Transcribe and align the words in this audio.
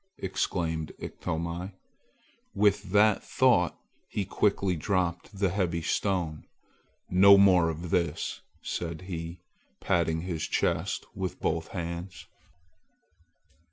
exclaimed 0.17 0.91
Iktomi. 0.97 1.73
With 2.55 2.89
that 2.91 3.23
thought 3.23 3.77
he 4.09 4.25
quickly 4.25 4.75
dropped 4.75 5.37
the 5.37 5.49
heavy 5.49 5.83
stone. 5.83 6.47
"No 7.11 7.37
more 7.37 7.69
of 7.69 7.91
this!" 7.91 8.41
said 8.63 9.01
he, 9.01 9.41
patting 9.79 10.21
his 10.21 10.47
chest 10.47 11.05
with 11.13 11.39
both 11.39 11.67
hands. 11.67 12.25